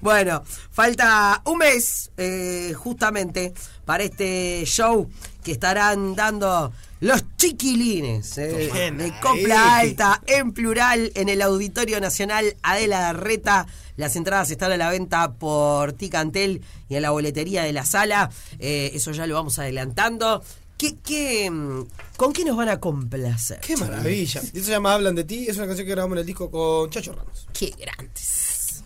Bueno, 0.00 0.42
falta 0.70 1.42
un 1.44 1.58
mes 1.58 2.10
eh, 2.16 2.72
justamente 2.76 3.52
para 3.84 4.04
este 4.04 4.62
show 4.66 5.08
que 5.42 5.52
estarán 5.52 6.14
dando 6.14 6.72
los 7.00 7.22
chiquilines 7.36 8.38
eh, 8.38 8.92
de. 8.96 9.12
Copla 9.20 9.78
Alta 9.78 10.22
en 10.26 10.52
plural 10.52 11.12
en 11.14 11.28
el 11.28 11.42
Auditorio 11.42 12.00
Nacional 12.00 12.56
Adela 12.62 13.00
Darreta. 13.00 13.66
Las 13.96 14.16
entradas 14.16 14.50
están 14.50 14.72
a 14.72 14.76
la 14.76 14.90
venta 14.90 15.32
por 15.32 15.92
Ticantel 15.92 16.62
y 16.88 16.96
en 16.96 17.02
la 17.02 17.10
boletería 17.10 17.62
de 17.62 17.72
la 17.72 17.84
sala. 17.84 18.30
Eh, 18.58 18.90
eso 18.94 19.12
ya 19.12 19.26
lo 19.26 19.34
vamos 19.34 19.58
adelantando. 19.58 20.42
¿Qué, 20.76 20.96
qué, 21.04 21.50
mm, 21.50 21.86
¿Con 22.16 22.32
qué 22.32 22.44
nos 22.44 22.56
van 22.56 22.68
a 22.68 22.78
complacer? 22.78 23.58
Qué 23.60 23.76
maravilla. 23.76 24.40
Y 24.52 24.58
Eso 24.58 24.66
se 24.66 24.70
llama 24.70 24.94
Hablan 24.94 25.16
de 25.16 25.24
ti. 25.24 25.46
Es 25.48 25.56
una 25.56 25.66
canción 25.66 25.86
que 25.86 25.92
grabamos 25.92 26.16
en 26.16 26.20
el 26.20 26.26
disco 26.26 26.50
con 26.50 26.88
Chacho 26.90 27.12
Ramos. 27.12 27.48
Qué 27.52 27.74
grandes. 27.76 28.84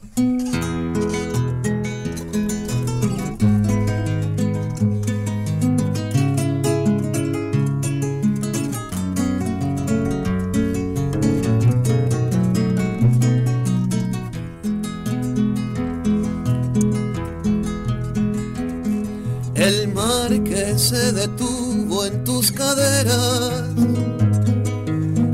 Se 20.82 21.12
detuvo 21.12 22.04
en 22.04 22.24
tus 22.24 22.50
caderas, 22.50 23.70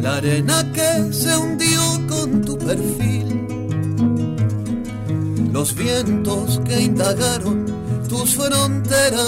la 0.02 0.16
arena 0.16 0.70
que 0.74 1.10
se 1.10 1.34
hundió 1.38 1.80
con 2.06 2.42
tu 2.42 2.58
perfil, 2.58 3.46
los 5.50 5.74
vientos 5.74 6.60
que 6.66 6.82
indagaron 6.82 7.64
tus 8.10 8.36
fronteras, 8.36 9.22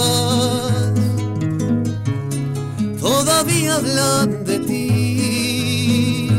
todavía 2.99 3.75
hablan 3.77 4.43
de 4.45 4.59
ti. 4.59 6.29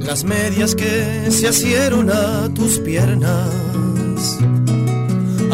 Las 0.00 0.22
medias 0.22 0.76
que 0.76 1.28
se 1.32 1.48
asieron 1.48 2.08
a 2.10 2.48
tus 2.54 2.78
piernas. 2.78 3.50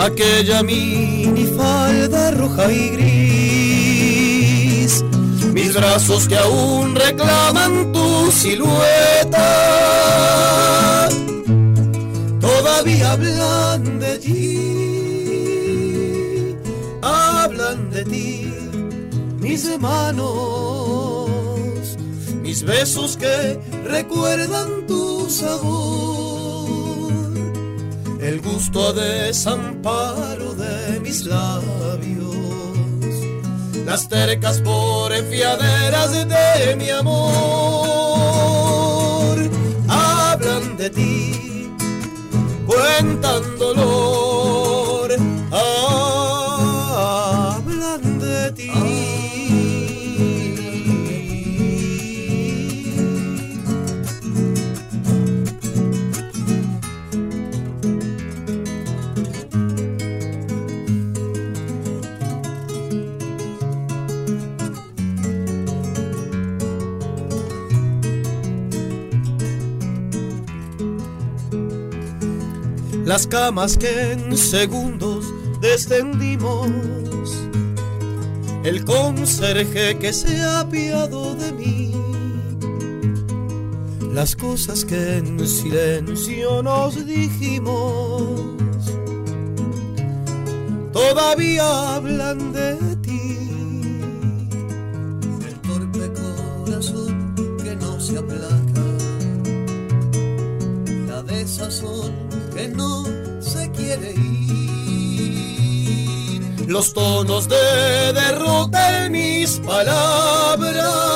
Aquella 0.02 0.64
mini 0.64 1.46
falda 1.56 2.32
roja 2.32 2.72
y 2.72 2.88
gris. 2.96 4.92
Mis 5.54 5.72
brazos 5.74 6.26
que 6.26 6.36
aún 6.36 6.96
reclaman 6.96 7.92
tu 7.92 8.32
silueta. 8.32 9.48
Todavía 12.40 13.12
hablan 13.12 14.00
de 14.00 14.18
ti. 14.18 14.58
Hablan 17.00 17.90
de 17.90 18.04
ti. 18.04 18.52
Mis 19.38 19.78
manos. 19.78 21.30
Mis 22.42 22.64
besos 22.64 23.16
que 23.16 23.60
recuerdan 23.84 24.84
tu 24.88 25.30
sabor 25.30 26.41
el 28.22 28.40
gusto 28.40 28.88
a 28.88 28.92
desamparo 28.92 30.54
de 30.54 31.00
mis 31.00 31.24
labios, 31.26 32.36
las 33.84 34.08
tercas 34.08 34.60
porfiaderas 34.60 36.12
de 36.12 36.76
mi 36.76 36.88
amor, 36.90 37.18
hablan 39.88 40.76
de 40.76 40.90
ti, 40.90 41.68
cuentan 42.64 43.58
dolor, 43.58 44.31
camas 73.32 73.78
que 73.78 74.12
en 74.12 74.36
segundos 74.36 75.24
descendimos, 75.58 76.68
el 78.62 78.84
conserje 78.84 79.96
que 79.96 80.12
se 80.12 80.42
ha 80.42 80.60
apiado 80.60 81.34
de 81.36 81.50
mí, 81.52 81.92
las 84.12 84.36
cosas 84.36 84.84
que 84.84 85.16
en 85.16 85.48
silencio 85.48 86.62
nos 86.62 87.06
dijimos, 87.06 88.38
todavía 90.92 91.94
hablan 91.94 92.52
de 92.52 92.76
ti. 92.96 93.38
el 95.48 95.58
torpe 95.66 96.12
corazón 96.20 97.34
que 97.64 97.76
no 97.76 97.98
se 97.98 98.18
aplaca, 98.18 98.84
la 101.08 101.22
desazón 101.22 102.31
no 102.68 103.04
se 103.40 103.70
quiere 103.70 104.12
ir. 104.12 104.32
los 106.68 106.92
tonos 106.94 107.48
de 107.48 108.12
derrota 108.12 109.04
en 109.04 109.12
mis 109.12 109.58
palabras 109.60 111.12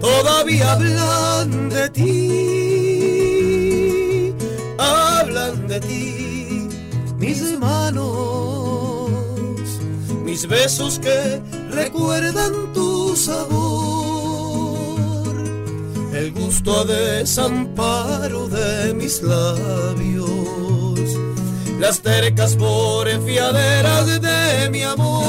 todavía 0.00 0.72
hablan 0.72 1.68
de 1.68 1.90
ti, 1.90 2.12
hablan 4.78 5.68
de 5.68 5.80
ti, 5.80 6.68
mis 7.18 7.58
manos, 7.58 9.10
mis 10.24 10.46
besos 10.48 10.98
que 10.98 11.40
recuerdan 11.70 12.72
tu 12.74 13.16
sabor, 13.16 14.11
el 16.22 16.32
gusto 16.32 16.80
a 16.80 16.84
desamparo 16.84 18.48
de 18.48 18.94
mis 18.94 19.22
labios. 19.22 20.30
Las 21.80 22.00
tercas 22.00 22.54
porfiaderas 22.54 24.20
de 24.20 24.70
mi 24.70 24.82
amor 24.82 25.24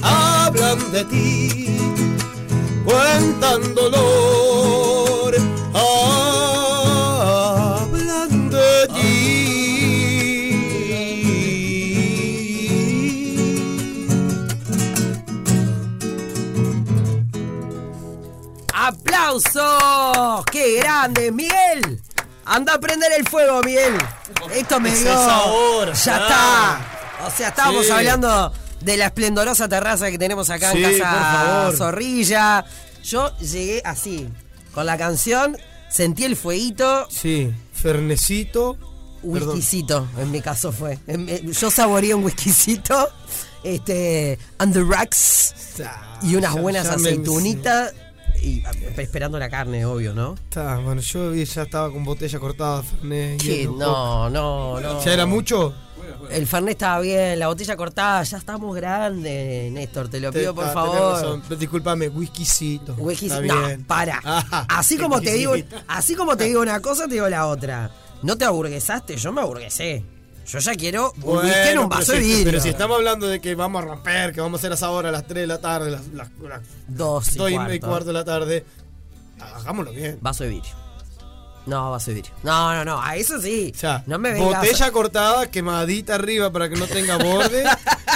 hablan 0.00 0.92
de 0.92 1.04
ti, 1.06 1.78
cuentan 2.84 3.74
dolor, 3.74 4.97
¡Aplausos! 19.28 20.44
¡Qué 20.50 20.78
grande, 20.78 21.30
Miguel! 21.30 22.00
Anda 22.46 22.74
a 22.74 22.80
prender 22.80 23.12
el 23.18 23.28
fuego, 23.28 23.60
Miguel. 23.62 23.92
Esto 24.54 24.80
me 24.80 24.90
dio. 24.90 25.10
esa 25.12 25.42
hora, 25.44 25.92
ya 25.92 26.02
claro. 26.02 26.24
está. 26.24 27.26
O 27.26 27.30
sea, 27.36 27.48
estábamos 27.48 27.84
Sí. 27.86 27.92
hablando 27.92 28.52
de 28.80 28.96
la 28.96 29.06
esplendorosa 29.06 29.68
terraza 29.68 30.10
que 30.10 30.18
tenemos 30.18 30.48
acá 30.48 30.72
Sí, 30.72 30.82
en 30.82 30.90
por 30.92 31.00
casa 31.00 31.44
favor. 31.44 31.76
Zorrilla. 31.76 32.64
Yo 33.04 33.36
llegué 33.38 33.82
así, 33.84 34.28
con 34.72 34.86
la 34.86 34.96
canción, 34.96 35.56
sentí 35.90 36.24
el 36.24 36.36
fueguito, 36.36 37.06
Sí, 37.10 37.52
Fernecito. 37.74 38.78
Whiskycito, 39.22 40.06
en 40.16 40.30
mi 40.30 40.40
caso 40.40 40.70
fue. 40.72 40.98
Yo 41.60 41.70
saboreé 41.72 42.14
un 42.14 42.24
whiskycito, 42.24 43.10
este, 43.64 44.38
on 44.60 44.72
the 44.72 44.80
rocks 44.80 45.54
y 46.22 46.36
unas 46.36 46.54
buenas 46.54 46.86
aceitunitas. 46.88 47.92
Y 48.42 48.62
ah, 48.66 48.70
esperando 48.96 49.38
la 49.38 49.48
carne, 49.48 49.84
obvio, 49.84 50.14
¿no? 50.14 50.34
Está, 50.34 50.76
bueno, 50.78 51.00
yo 51.00 51.34
ya 51.34 51.62
estaba 51.62 51.90
con 51.90 52.04
botella 52.04 52.38
cortada, 52.38 52.82
Fernet. 52.82 53.40
¿Qué? 53.40 53.58
hielo, 53.58 53.76
No, 53.76 54.30
no, 54.30 54.80
no. 54.80 55.04
¿Ya 55.04 55.12
era 55.12 55.26
mucho? 55.26 55.74
El 56.30 56.46
Fernet 56.46 56.72
estaba 56.72 57.00
bien, 57.00 57.38
la 57.38 57.48
botella 57.48 57.76
cortada, 57.76 58.22
ya 58.22 58.38
estamos 58.38 58.74
grandes, 58.74 59.70
Néstor, 59.72 60.08
te 60.08 60.20
lo 60.20 60.32
pido 60.32 60.54
por 60.54 60.64
ah, 60.64 60.72
favor. 60.72 61.58
Disculpame, 61.58 62.08
whiskycito. 62.08 62.94
Whisky- 62.96 63.26
Está 63.26 63.40
no, 63.42 63.66
bien. 63.66 63.84
para. 63.84 64.20
Ah, 64.24 64.66
así 64.68 64.96
como 64.96 65.20
te 65.20 65.34
digo, 65.34 65.54
así 65.86 66.14
como 66.14 66.36
te 66.36 66.44
digo 66.44 66.60
una 66.60 66.80
cosa, 66.80 67.06
te 67.06 67.14
digo 67.14 67.28
la 67.28 67.46
otra. 67.46 67.90
No 68.22 68.36
te 68.36 68.44
aburguesaste, 68.44 69.16
yo 69.16 69.32
me 69.32 69.40
aburguesé. 69.42 70.04
Yo 70.48 70.58
ya 70.60 70.74
quiero 70.74 71.12
un 71.16 71.20
Bueno, 71.20 71.40
whisky 71.42 71.68
en 71.68 71.78
un 71.78 71.88
vaso 71.88 72.12
si- 72.12 72.12
de 72.12 72.18
vidrio. 72.20 72.44
Pero 72.46 72.60
si 72.60 72.68
estamos 72.70 72.96
hablando 72.96 73.26
de 73.26 73.40
que 73.40 73.54
vamos 73.54 73.82
a 73.82 73.86
romper, 73.86 74.32
que 74.32 74.40
vamos 74.40 74.58
a 74.58 74.60
hacer 74.60 74.72
esa 74.72 74.90
hora 74.90 75.10
a 75.10 75.12
las 75.12 75.26
3 75.26 75.42
de 75.42 75.46
la 75.46 75.60
tarde, 75.60 75.90
las, 75.90 76.06
las, 76.08 76.28
las 76.40 76.60
Dos 76.86 77.34
y 77.34 77.38
2 77.38 77.50
y, 77.50 77.54
cuarto. 77.54 77.74
y 77.74 77.80
cuarto 77.80 78.06
de 78.06 78.12
la 78.14 78.24
tarde, 78.24 78.64
hagámoslo 79.40 79.92
bien. 79.92 80.18
Vaso 80.20 80.44
de 80.44 80.50
vidrio. 80.50 80.72
No, 81.66 81.90
vaso 81.90 82.10
de 82.10 82.14
vidrio. 82.14 82.32
No, 82.44 82.74
no, 82.74 82.84
no, 82.84 83.02
a 83.02 83.16
eso 83.16 83.38
sí. 83.40 83.72
O 83.74 83.78
sea, 83.78 84.02
no 84.06 84.18
me 84.18 84.32
vengas. 84.32 84.62
botella 84.62 84.90
cortada, 84.90 85.50
quemadita 85.50 86.14
arriba 86.14 86.50
para 86.50 86.68
que 86.70 86.76
no 86.76 86.86
tenga 86.86 87.18
borde. 87.18 87.64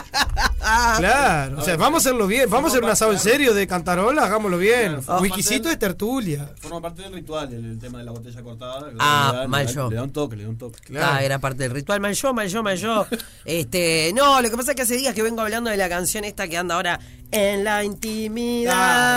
claro, 0.98 1.58
o 1.58 1.62
sea, 1.62 1.76
vamos 1.76 2.04
a 2.04 2.08
hacerlo 2.08 2.26
bien. 2.26 2.48
Vamos 2.50 2.70
a 2.70 2.72
hacer 2.72 2.84
un 2.84 2.90
asado 2.90 3.12
en 3.12 3.18
serio 3.18 3.54
de 3.54 3.66
cantarola, 3.66 4.24
hagámoslo 4.24 4.58
bien. 4.58 5.00
Claro, 5.02 5.20
Whiskycito 5.22 5.70
es 5.70 5.78
tertulia. 5.78 6.48
Forma 6.60 6.80
parte 6.80 7.02
del 7.02 7.12
ritual, 7.12 7.52
el, 7.52 7.64
el 7.72 7.78
tema 7.78 7.98
de 7.98 8.04
la 8.04 8.12
botella 8.12 8.42
cortada. 8.42 8.86
Ah, 8.98 9.30
le 9.34 9.38
da- 9.40 9.48
mal 9.48 9.60
le 9.66 9.66
da- 9.66 9.72
yo. 9.74 9.90
Le 9.90 9.96
da 9.96 10.02
un 10.02 10.12
toque, 10.12 10.36
le 10.36 10.44
da 10.44 10.48
un 10.50 10.58
toque. 10.58 10.80
Claro. 10.80 11.06
Ah, 11.16 11.22
era 11.22 11.38
parte 11.38 11.62
del 11.64 11.72
ritual. 11.72 12.00
Mal 12.00 12.14
yo, 12.14 12.32
mal 12.34 12.48
yo, 12.48 12.62
mal 12.62 12.76
yo. 12.76 13.06
Este, 13.44 14.12
no, 14.14 14.40
lo 14.40 14.50
que 14.50 14.56
pasa 14.56 14.72
es 14.72 14.76
que 14.76 14.82
hace 14.82 14.96
días 14.96 15.14
que 15.14 15.22
vengo 15.22 15.40
hablando 15.42 15.70
de 15.70 15.76
la 15.76 15.88
canción 15.88 16.24
esta 16.24 16.48
que 16.48 16.56
anda 16.56 16.74
ahora 16.76 17.00
en 17.30 17.64
la 17.64 17.82
intimidad. 17.84 18.72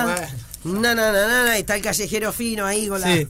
Ah, 0.09 0.15
Na, 0.63 0.95
na, 0.95 1.11
na, 1.11 1.27
na, 1.27 1.43
na, 1.45 1.57
y 1.57 1.61
está 1.61 1.75
el 1.75 1.81
callejero 1.83 2.31
fino 2.31 2.65
ahí 2.65 2.87
con 2.87 2.99
Sí. 3.01 3.25
la 3.25 3.27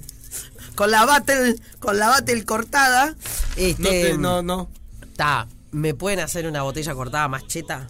con 0.75 0.91
la 0.91 1.05
battle, 1.05 1.55
con 1.79 1.97
la 1.99 2.07
battle 2.07 2.43
cortada. 2.45 3.07
No, 3.07 3.15
Este, 3.57 3.83
te- 4.11 4.17
no, 4.17 4.41
no. 4.41 4.69
está, 5.01 5.47
¿me 5.71 5.93
pueden 5.93 6.19
hacer 6.21 6.47
una 6.47 6.61
botella 6.63 6.93
cortada 6.93 7.27
más 7.27 7.45
cheta? 7.47 7.87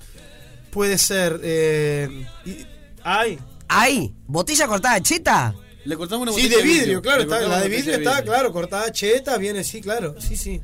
Puede 0.75 0.97
ser. 0.97 1.39
Eh, 1.41 2.27
y- 2.45 2.65
ay. 3.01 3.39
Ahí, 3.67 4.13
botella 4.27 4.67
cortada 4.67 5.01
cheta. 5.01 5.55
Le 5.85 5.95
cortamos 5.95 6.23
una 6.27 6.33
Sí, 6.33 6.43
botella 6.43 6.57
de 6.57 6.63
vidrio, 6.63 7.01
claro. 7.01 7.17
Le 7.19 7.23
Está, 7.23 7.35
cortamos 7.37 7.55
la 7.57 7.61
de 7.61 7.67
una 7.67 7.75
vidrio 7.77 7.93
botella 7.93 8.11
está, 8.11 8.23
claro. 8.25 8.51
Cortada 8.51 8.91
cheta, 8.91 9.37
viene, 9.37 9.63
sí, 9.63 9.79
claro. 9.81 10.15
Sí, 10.19 10.35
sí. 10.35 10.61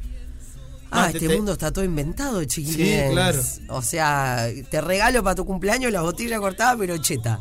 Ah, 0.92 1.08
este 1.08 1.28
te- 1.28 1.36
mundo 1.38 1.54
está 1.54 1.72
todo 1.72 1.86
inventado, 1.86 2.44
chiquilines. 2.44 3.06
Sí, 3.08 3.12
claro. 3.14 3.42
O 3.70 3.82
sea, 3.82 4.50
te 4.70 4.82
regalo 4.82 5.24
para 5.24 5.36
tu 5.36 5.46
cumpleaños 5.46 5.92
la 5.94 6.02
botella 6.02 6.38
cortada, 6.40 6.76
pero 6.78 6.98
cheta. 6.98 7.40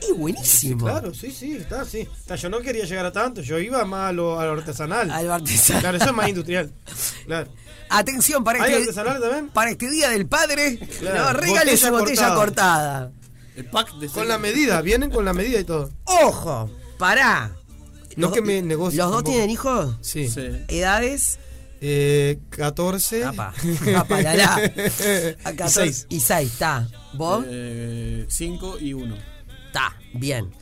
Es 0.00 0.16
buenísimo. 0.16 0.84
Claro, 0.86 1.14
sí, 1.14 1.30
sí, 1.30 1.52
está, 1.52 1.84
sí. 1.84 2.00
Está, 2.00 2.36
yo 2.36 2.48
no 2.50 2.60
quería 2.60 2.84
llegar 2.84 3.06
a 3.06 3.12
tanto, 3.12 3.40
yo 3.40 3.58
iba 3.58 3.84
más 3.84 4.10
a 4.10 4.12
lo, 4.12 4.38
a 4.38 4.44
lo 4.46 4.52
artesanal. 4.52 5.10
Al 5.10 5.30
artesanal. 5.30 5.80
Claro, 5.82 5.96
eso 5.96 6.06
es 6.06 6.12
más 6.14 6.28
industrial. 6.28 6.72
Claro. 7.26 7.50
Atención 7.88 8.42
para 8.44 8.62
¿Hay 8.62 8.72
este, 8.72 8.82
artesanal 8.82 9.20
también? 9.20 9.48
para 9.50 9.70
este 9.70 9.90
día 9.90 10.10
del 10.10 10.26
padre. 10.26 10.78
Claro. 11.00 11.24
No, 11.24 11.32
regale 11.34 11.76
su 11.76 11.90
botella 11.90 12.34
cortada. 12.34 13.10
cortada. 13.10 13.12
El 13.56 13.64
pack 13.66 13.94
de 13.98 14.08
Con 14.08 14.26
la 14.28 14.38
medida, 14.38 14.80
vienen 14.82 15.10
con 15.10 15.24
la 15.24 15.32
medida 15.32 15.60
y 15.60 15.64
todo. 15.64 15.90
Ojo, 16.04 16.70
pará. 16.98 17.52
No 18.16 18.26
Los 18.28 18.32
que 18.32 18.42
me 18.42 18.62
negocie 18.62 18.98
¿Los 18.98 19.06
dos 19.10 19.16
tampoco. 19.18 19.30
tienen 19.32 19.50
hijos? 19.50 19.96
Sí. 20.00 20.28
Sí. 20.28 20.42
¿Edades? 20.68 21.38
Eh, 21.80 22.38
14. 22.50 23.24
Apa, 23.24 23.52
apa, 23.96 24.22
la, 24.22 24.34
la. 24.36 24.54
Acá 25.44 25.66
Y 25.66 25.70
seis. 25.70 26.06
Y 26.08 26.20
seis, 26.20 26.52
está. 26.52 26.88
¿Vos? 27.12 27.44
Eh, 27.48 28.24
cinco 28.28 28.78
y 28.78 28.92
uno. 28.94 29.16
Está, 29.74 29.96
bien. 30.12 30.52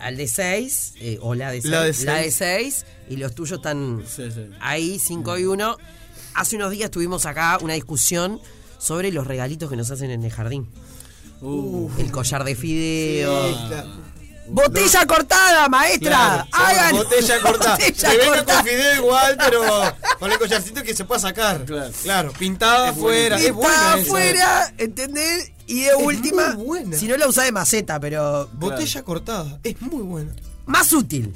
Al 0.00 0.16
de 0.16 0.26
6, 0.26 0.94
o 1.20 1.36
la 1.36 1.52
de 1.52 1.62
6. 1.62 1.70
La 1.70 1.82
de 1.84 1.94
La 2.04 2.14
de 2.16 2.30
seis. 2.32 2.84
6, 2.84 2.86
y 3.10 3.16
los 3.16 3.32
tuyos 3.32 3.58
están 3.58 4.02
Sí, 4.06 4.28
sí. 4.32 4.50
ahí, 4.60 4.98
5 4.98 5.38
y 5.38 5.44
1. 5.44 5.76
Hace 6.34 6.56
unos 6.56 6.72
días 6.72 6.90
tuvimos 6.90 7.26
acá 7.26 7.58
una 7.62 7.74
discusión 7.74 8.40
sobre 8.78 9.12
los 9.12 9.24
regalitos 9.26 9.70
que 9.70 9.76
nos 9.76 9.88
hacen 9.92 10.10
en 10.10 10.24
el 10.24 10.32
jardín. 10.32 10.68
Uh, 11.40 11.88
El 11.98 12.10
collar 12.10 12.42
de 12.42 12.56
fideo. 12.56 13.48
Sí, 13.54 13.58
claro. 13.68 13.88
¡Botella 14.48 15.06
cortada, 15.06 15.68
maestra! 15.68 16.10
Claro, 16.10 16.48
¡Hagan! 16.52 16.96
botella 16.96 17.40
cortada. 17.42 17.76
Botella 17.76 18.10
que 18.10 18.16
venga 18.18 18.44
con 18.44 18.64
fideo 18.64 18.94
igual, 18.96 19.36
pero 19.38 19.94
con 20.18 20.32
el 20.32 20.38
collarcito 20.38 20.82
que 20.82 20.94
se 20.94 21.04
pueda 21.04 21.20
sacar. 21.20 21.64
Claro. 21.64 21.92
Claro, 22.02 22.32
pintada 22.32 22.88
afuera. 22.90 23.38
Esa. 23.38 23.92
afuera, 23.94 24.74
¿entendés? 24.78 25.52
Y 25.66 25.82
de 25.82 25.94
última, 25.96 26.54
muy 26.54 26.64
buena. 26.64 26.96
si 26.96 27.06
no 27.08 27.16
la 27.16 27.26
usás 27.28 27.44
de 27.46 27.52
maceta, 27.52 27.98
pero 28.00 28.48
Botella 28.54 29.02
cortada. 29.02 29.58
Es 29.64 29.80
muy 29.82 30.02
buena. 30.02 30.32
más 30.66 30.92
útil, 30.92 31.32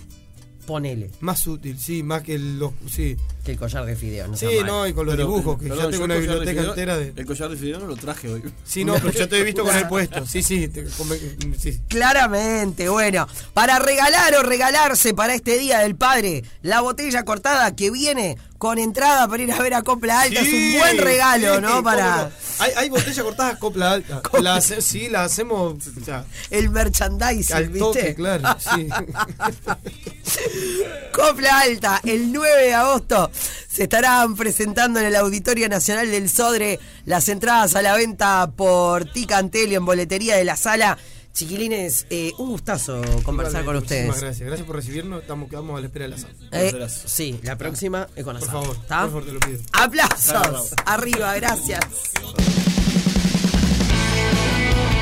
ponele, 0.66 1.10
Más 1.20 1.46
útil, 1.48 1.78
sí, 1.80 2.02
más 2.04 2.22
que 2.22 2.34
el- 2.36 2.58
los. 2.60 2.72
Sí, 2.88 3.16
que 3.44 3.52
el 3.52 3.58
collar 3.58 3.84
de 3.86 3.96
fideo. 3.96 4.28
No 4.28 4.36
sí 4.36 4.46
no, 4.64 4.86
y 4.86 4.92
con 4.92 5.04
los 5.06 5.16
Pero, 5.16 5.26
dibujos, 5.26 5.58
que 5.58 5.66
perdón, 5.68 5.78
ya 5.86 5.90
tengo 5.90 5.98
yo 6.00 6.04
una 6.04 6.14
el 6.14 6.20
biblioteca 6.20 6.60
fideo- 6.60 6.68
entera 6.70 6.96
de. 6.96 7.12
El 7.16 7.26
collar 7.26 7.50
de 7.50 7.56
fideo 7.56 7.78
no 7.80 7.86
lo 7.86 7.96
traje 7.96 8.28
hoy. 8.28 8.42
Sí, 8.64 8.84
no, 8.84 8.94
pero 8.94 9.10
yo 9.10 9.28
te 9.28 9.38
he 9.40 9.42
visto 9.42 9.64
con 9.64 9.74
él 9.76 9.88
puesto. 9.88 10.24
Sí, 10.26 10.42
sí, 10.44 10.68
te 10.68 10.84
come- 10.96 11.18
sí. 11.58 11.80
Claramente, 11.88 12.88
bueno, 12.88 13.26
para 13.54 13.78
regalar 13.78 14.34
o 14.36 14.42
regalarse 14.42 15.12
para 15.14 15.34
este 15.34 15.58
Día 15.58 15.80
del 15.80 15.96
Padre, 15.96 16.44
la 16.62 16.80
botella 16.82 17.24
cortada 17.24 17.74
que 17.74 17.90
viene 17.90 18.36
con 18.60 18.78
entrada 18.78 19.26
para 19.26 19.42
ir 19.42 19.50
a 19.52 19.58
ver 19.58 19.72
a 19.72 19.82
Copla 19.82 20.20
Alta 20.20 20.38
es 20.42 20.52
un 20.52 20.78
buen 20.78 20.98
regalo, 20.98 21.54
sí, 21.56 21.62
¿no? 21.62 21.82
Para. 21.82 22.30
Hay, 22.58 22.72
hay 22.76 22.88
botella 22.90 23.22
cortada 23.22 23.58
copla 23.58 23.92
alta. 23.92 24.20
La 24.42 24.56
hace- 24.56 24.82
sí, 24.82 25.08
la 25.08 25.24
hacemos 25.24 25.76
o 25.98 26.04
sea, 26.04 26.26
el 26.50 26.68
merchandising, 26.68 27.56
al 27.56 27.72
toque, 27.72 28.00
¿viste? 28.02 28.14
claro. 28.16 28.54
Sí. 28.58 28.86
Copla 31.14 31.60
Alta, 31.60 32.00
el 32.04 32.30
9 32.32 32.64
de 32.64 32.74
agosto 32.74 33.30
se 33.66 33.84
estarán 33.84 34.36
presentando 34.36 35.00
en 35.00 35.06
el 35.06 35.16
Auditorio 35.16 35.66
Nacional 35.70 36.10
del 36.10 36.28
Sodre 36.28 36.78
las 37.06 37.30
entradas 37.30 37.74
a 37.76 37.80
la 37.82 37.96
venta 37.96 38.50
por 38.54 39.10
Ticantelio 39.10 39.78
en 39.78 39.86
boletería 39.86 40.36
de 40.36 40.44
la 40.44 40.58
sala. 40.58 40.98
Chiquilines, 41.40 42.04
eh, 42.10 42.34
un 42.36 42.50
gustazo 42.50 43.00
conversar 43.22 43.64
con 43.64 43.76
Muchísimas 43.76 44.08
ustedes. 44.08 44.20
Gracias, 44.20 44.46
gracias 44.46 44.66
por 44.66 44.76
recibirnos. 44.76 45.22
Estamos 45.22 45.48
quedamos 45.48 45.78
a 45.78 45.80
la 45.80 45.86
espera 45.86 46.04
de 46.04 46.10
la 46.10 46.18
sala. 46.18 46.34
Eh, 46.52 46.86
sí, 47.06 47.40
la 47.42 47.56
próxima 47.56 48.08
es 48.14 48.24
con 48.24 48.34
Por 48.38 48.46
asado. 48.46 48.60
favor, 48.62 48.76
por 48.76 48.86
favor, 48.86 49.24
te 49.24 49.32
lo 49.32 49.40
pido. 49.40 49.58
Aplausos. 49.72 50.74
Arriba, 50.84 51.34
gracias. 51.36 51.80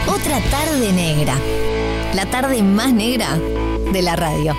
Otra 0.06 0.40
tarde 0.48 0.92
negra. 0.92 1.34
La 2.14 2.30
tarde 2.30 2.62
más 2.62 2.92
negra 2.92 3.36
de 3.92 4.00
la 4.00 4.14
radio. 4.14 4.54